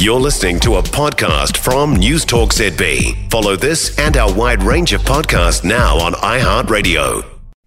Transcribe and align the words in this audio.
You're 0.00 0.18
listening 0.18 0.58
to 0.60 0.76
a 0.76 0.82
podcast 0.82 1.58
from 1.58 1.94
News 1.94 2.24
Talk 2.24 2.54
ZB. 2.54 3.30
Follow 3.30 3.54
this 3.54 3.98
and 3.98 4.16
our 4.16 4.32
wide 4.32 4.62
range 4.62 4.94
of 4.94 5.02
podcasts 5.02 5.62
now 5.62 5.98
on 5.98 6.14
iHeartRadio. 6.14 7.22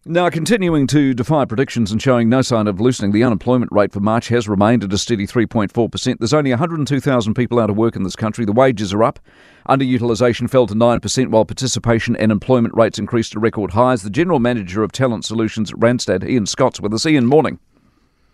Now, 0.05 0.31
continuing 0.31 0.87
to 0.87 1.13
defy 1.13 1.45
predictions 1.45 1.91
and 1.91 2.01
showing 2.01 2.29
no 2.29 2.41
sign 2.41 2.65
of 2.65 2.81
loosening, 2.81 3.11
the 3.11 3.23
unemployment 3.23 3.71
rate 3.71 3.91
for 3.93 3.99
March 3.99 4.29
has 4.29 4.49
remained 4.49 4.83
at 4.83 4.91
a 4.91 4.97
steady 4.97 5.27
3.4%. 5.27 6.17
There's 6.17 6.33
only 6.33 6.49
102,000 6.49 7.35
people 7.35 7.59
out 7.59 7.69
of 7.69 7.77
work 7.77 7.95
in 7.95 8.01
this 8.01 8.15
country. 8.15 8.45
The 8.45 8.51
wages 8.51 8.95
are 8.95 9.03
up. 9.03 9.19
Underutilisation 9.69 10.49
fell 10.49 10.65
to 10.65 10.73
9%, 10.73 11.27
while 11.27 11.45
participation 11.45 12.15
and 12.15 12.31
employment 12.31 12.73
rates 12.73 12.97
increased 12.97 13.33
to 13.33 13.39
record 13.39 13.73
highs. 13.73 14.01
The 14.01 14.09
General 14.09 14.39
Manager 14.39 14.81
of 14.81 14.91
Talent 14.91 15.23
Solutions 15.23 15.71
at 15.71 15.77
Randstad, 15.77 16.27
Ian 16.27 16.47
Scott's 16.47 16.81
with 16.81 16.95
us. 16.95 17.05
Ian, 17.05 17.27
morning. 17.27 17.59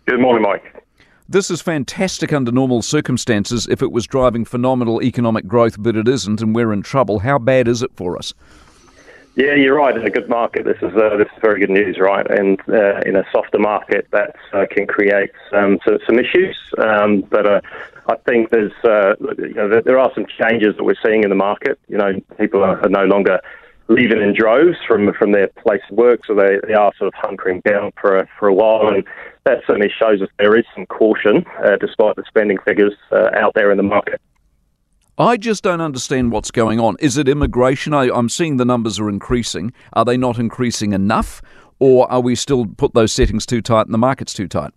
Good 0.06 0.20
morning, 0.20 0.42
Mike. 0.42 0.86
This 1.30 1.48
is 1.48 1.62
fantastic 1.62 2.32
under 2.32 2.50
normal 2.50 2.82
circumstances 2.82 3.68
if 3.68 3.82
it 3.82 3.92
was 3.92 4.04
driving 4.04 4.44
phenomenal 4.44 5.00
economic 5.00 5.46
growth, 5.46 5.80
but 5.80 5.94
it 5.94 6.08
isn't, 6.08 6.42
and 6.42 6.56
we're 6.56 6.72
in 6.72 6.82
trouble. 6.82 7.20
How 7.20 7.38
bad 7.38 7.68
is 7.68 7.84
it 7.84 7.92
for 7.94 8.18
us? 8.18 8.34
Yeah, 9.36 9.54
you're 9.54 9.76
right. 9.76 9.96
In 9.96 10.04
a 10.04 10.10
good 10.10 10.28
market, 10.28 10.64
this 10.64 10.78
is 10.78 10.92
uh, 10.96 11.16
this 11.16 11.28
is 11.28 11.40
very 11.40 11.60
good 11.60 11.70
news, 11.70 11.98
right? 12.00 12.28
And 12.28 12.60
uh, 12.68 13.02
in 13.06 13.14
a 13.14 13.22
softer 13.30 13.60
market, 13.60 14.08
that 14.10 14.34
uh, 14.52 14.66
can 14.72 14.88
create 14.88 15.30
um, 15.52 15.78
some, 15.84 15.98
some 16.04 16.18
issues. 16.18 16.58
Um, 16.78 17.20
but 17.20 17.46
uh, 17.46 17.60
I 18.08 18.16
think 18.26 18.50
there's 18.50 18.72
uh, 18.82 19.14
you 19.38 19.54
know, 19.54 19.80
there 19.80 20.00
are 20.00 20.10
some 20.16 20.26
changes 20.26 20.76
that 20.78 20.82
we're 20.82 20.96
seeing 21.00 21.22
in 21.22 21.30
the 21.30 21.36
market. 21.36 21.78
You 21.86 21.98
know, 21.98 22.20
people 22.38 22.64
are, 22.64 22.80
are 22.84 22.88
no 22.88 23.04
longer 23.04 23.38
leaving 23.90 24.22
in 24.22 24.32
droves 24.32 24.76
from 24.86 25.12
from 25.18 25.32
their 25.32 25.48
place 25.48 25.82
of 25.90 25.98
work, 25.98 26.20
so 26.24 26.34
they, 26.34 26.58
they 26.66 26.74
are 26.74 26.92
sort 26.96 27.12
of 27.12 27.14
hunkering 27.14 27.62
down 27.64 27.92
for 28.00 28.16
a, 28.16 28.28
for 28.38 28.46
a 28.48 28.54
while, 28.54 28.88
and 28.88 29.04
that 29.44 29.58
certainly 29.66 29.90
shows 29.98 30.22
us 30.22 30.28
there 30.38 30.56
is 30.56 30.64
some 30.74 30.86
caution 30.86 31.44
uh, 31.64 31.76
despite 31.80 32.14
the 32.16 32.22
spending 32.28 32.56
figures 32.64 32.94
uh, 33.10 33.30
out 33.34 33.52
there 33.54 33.70
in 33.70 33.76
the 33.76 33.82
market. 33.82 34.20
I 35.18 35.36
just 35.36 35.62
don't 35.64 35.80
understand 35.80 36.32
what's 36.32 36.50
going 36.50 36.80
on. 36.80 36.96
Is 37.00 37.18
it 37.18 37.28
immigration? 37.28 37.92
I, 37.92 38.10
I'm 38.10 38.28
seeing 38.28 38.56
the 38.56 38.64
numbers 38.64 38.98
are 38.98 39.08
increasing. 39.08 39.72
Are 39.92 40.04
they 40.04 40.16
not 40.16 40.38
increasing 40.38 40.92
enough, 40.92 41.42
or 41.78 42.10
are 42.10 42.20
we 42.20 42.36
still 42.36 42.66
put 42.66 42.94
those 42.94 43.12
settings 43.12 43.44
too 43.44 43.60
tight 43.60 43.86
and 43.86 43.92
the 43.92 43.98
market's 43.98 44.32
too 44.32 44.48
tight? 44.48 44.70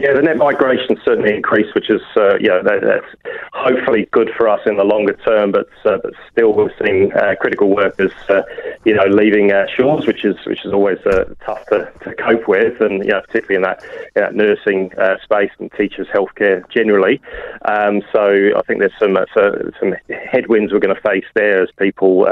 Yeah, 0.00 0.12
the 0.12 0.22
net 0.22 0.36
migration 0.36 0.96
certainly 1.04 1.34
increased, 1.34 1.74
which 1.74 1.90
is 1.90 2.02
uh, 2.16 2.36
yeah, 2.38 2.62
that, 2.62 2.82
that's 2.82 3.34
hopefully 3.52 4.06
good 4.12 4.30
for 4.36 4.48
us 4.48 4.60
in 4.64 4.76
the 4.76 4.84
longer 4.84 5.14
term. 5.24 5.50
But, 5.50 5.66
uh, 5.84 5.98
but 6.02 6.12
still, 6.30 6.52
we're 6.52 6.72
seeing 6.80 7.12
uh, 7.14 7.34
critical 7.40 7.74
workers, 7.74 8.12
uh, 8.28 8.42
you 8.84 8.94
know, 8.94 9.06
leaving 9.06 9.50
our 9.50 9.68
shores, 9.68 10.06
which 10.06 10.24
is 10.24 10.36
which 10.46 10.64
is 10.64 10.72
always 10.72 10.98
uh, 11.04 11.24
tough 11.44 11.66
to, 11.66 11.90
to 12.04 12.14
cope 12.14 12.46
with, 12.46 12.80
and 12.80 13.04
you 13.04 13.10
know, 13.10 13.20
particularly 13.22 13.56
in 13.56 13.62
that, 13.62 13.82
in 14.14 14.22
that 14.22 14.34
nursing 14.36 14.92
uh, 14.98 15.16
space 15.24 15.50
and 15.58 15.72
teachers, 15.72 16.06
healthcare 16.14 16.62
generally. 16.70 17.20
Um, 17.64 18.02
so 18.12 18.50
I 18.56 18.62
think 18.68 18.78
there's 18.78 18.92
some 19.00 19.18
so, 19.34 19.70
some 19.80 19.94
headwinds 20.30 20.72
we're 20.72 20.78
going 20.78 20.94
to 20.94 21.02
face 21.02 21.26
there 21.34 21.60
as 21.60 21.70
people, 21.76 22.26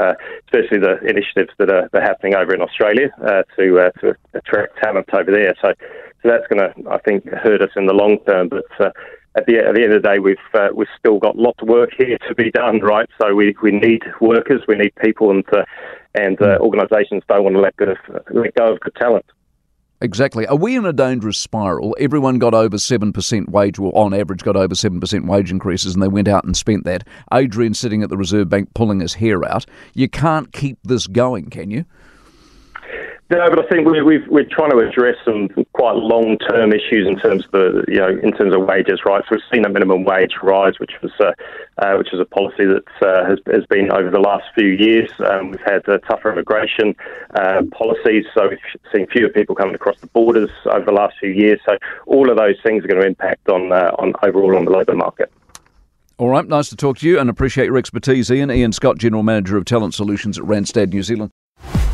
especially 0.45 0.79
the 0.79 0.99
initiatives 1.05 1.51
that 1.57 1.69
are, 1.69 1.89
that 1.91 2.01
are 2.01 2.05
happening 2.05 2.35
over 2.35 2.53
in 2.53 2.61
Australia 2.61 3.09
to 3.57 3.91
to 3.99 4.15
attract 4.33 4.77
talent 4.77 5.09
over 5.13 5.31
there. 5.31 5.53
So 5.61 5.73
so 6.23 6.29
that's 6.29 6.47
going 6.47 6.59
to, 6.59 6.89
I 6.89 6.97
think, 6.99 7.25
hurt 7.27 7.61
us 7.61 7.69
in 7.75 7.85
the 7.85 7.93
long 7.93 8.17
term. 8.27 8.49
But 8.49 8.65
uh, 8.79 8.89
at 9.35 9.45
the 9.45 9.59
at 9.59 9.75
the 9.75 9.83
end 9.83 9.93
of 9.93 10.01
the 10.01 10.07
day, 10.07 10.19
we've 10.19 10.37
uh, 10.53 10.69
we've 10.73 10.87
still 10.97 11.19
got 11.19 11.37
lots 11.37 11.61
of 11.61 11.67
work 11.67 11.91
here 11.97 12.17
to 12.27 12.35
be 12.35 12.51
done, 12.51 12.79
right? 12.79 13.07
So 13.21 13.35
we, 13.35 13.55
we 13.61 13.71
need 13.71 14.03
workers, 14.19 14.61
we 14.67 14.75
need 14.75 14.93
people, 14.95 15.29
and 15.29 15.45
uh, 15.53 15.63
and 16.15 16.41
uh, 16.41 16.57
organisations 16.59 17.23
don't 17.29 17.43
want 17.43 17.55
to 17.55 17.61
let 17.61 17.77
go 17.77 17.91
of 17.91 17.97
let 18.31 18.55
go 18.55 18.73
of 18.73 18.79
good 18.79 18.95
talent. 18.95 19.25
Exactly. 19.99 20.45
Are 20.45 20.55
we 20.55 20.75
in 20.75 20.85
a 20.85 20.93
dangerous 20.93 21.39
spiral? 21.39 21.95
Everyone 21.99 22.37
got 22.37 22.53
over 22.53 22.77
7% 22.77 23.49
wage, 23.49 23.79
or 23.79 23.91
on 23.97 24.13
average 24.13 24.43
got 24.43 24.55
over 24.55 24.75
7% 24.75 25.27
wage 25.27 25.49
increases, 25.49 25.95
and 25.95 26.03
they 26.03 26.07
went 26.07 26.27
out 26.27 26.43
and 26.43 26.55
spent 26.55 26.83
that. 26.83 27.07
Adrian 27.33 27.73
sitting 27.73 28.03
at 28.03 28.09
the 28.09 28.17
Reserve 28.17 28.47
Bank 28.47 28.71
pulling 28.75 28.99
his 28.99 29.15
hair 29.15 29.43
out. 29.43 29.65
You 29.95 30.07
can't 30.07 30.53
keep 30.53 30.77
this 30.83 31.07
going, 31.07 31.49
can 31.49 31.71
you? 31.71 31.83
No, 33.29 33.49
but 33.49 33.65
I 33.65 33.67
think 33.67 33.85
we, 33.85 34.01
we've, 34.01 34.25
we're 34.29 34.47
trying 34.49 34.71
to 34.71 34.77
address 34.77 35.17
some 35.25 35.49
quite 35.73 35.97
long-term 35.97 36.71
issues 36.71 37.05
in 37.05 37.17
terms 37.19 37.43
of 37.43 37.51
the, 37.51 37.83
you 37.89 37.97
know, 37.97 38.07
in 38.07 38.31
terms 38.31 38.55
of 38.55 38.61
wages, 38.61 39.01
right? 39.05 39.21
So 39.27 39.35
we've 39.35 39.41
seen 39.53 39.65
a 39.65 39.69
minimum 39.69 40.05
wage 40.05 40.35
rise, 40.41 40.79
which 40.79 40.93
was, 41.01 41.11
uh, 41.19 41.33
uh, 41.77 41.97
which 41.97 42.13
is 42.13 42.21
a 42.21 42.25
policy 42.25 42.63
that 42.63 42.87
uh, 43.01 43.27
has, 43.27 43.39
has 43.47 43.65
been 43.65 43.91
over 43.91 44.09
the 44.09 44.19
last 44.19 44.45
few 44.55 44.69
years. 44.69 45.11
Um, 45.19 45.51
we've 45.51 45.59
had 45.65 45.87
uh, 45.89 45.97
tougher 46.07 46.31
immigration 46.31 46.95
uh, 47.35 47.63
policies, 47.71 48.23
so 48.33 48.47
we've 48.47 48.59
seen 48.95 49.07
fewer 49.07 49.27
people 49.27 49.55
coming 49.55 49.75
across 49.75 49.99
the 49.99 50.07
borders 50.07 50.51
over 50.65 50.85
the 50.85 50.93
last 50.93 51.17
few 51.19 51.31
years. 51.31 51.59
So 51.65 51.77
all 52.05 52.31
of 52.31 52.37
those 52.37 52.55
things 52.63 52.85
are 52.85 52.87
going 52.87 53.01
to 53.01 53.07
impact 53.07 53.49
on, 53.49 53.73
uh, 53.73 53.91
on 53.99 54.13
overall 54.23 54.55
on 54.55 54.63
the 54.63 54.71
labour 54.71 54.95
market. 54.95 55.29
All 56.17 56.29
right, 56.29 56.47
nice 56.47 56.69
to 56.69 56.77
talk 56.77 56.99
to 56.99 57.07
you 57.07 57.19
and 57.19 57.29
appreciate 57.29 57.65
your 57.65 57.77
expertise, 57.77 58.31
Ian. 58.31 58.49
Ian 58.51 58.71
Scott, 58.71 58.97
General 58.97 59.21
Manager 59.21 59.57
of 59.57 59.65
Talent 59.65 59.93
Solutions 59.93 60.39
at 60.39 60.45
Randstad, 60.45 60.93
New 60.93 61.03
Zealand. 61.03 61.31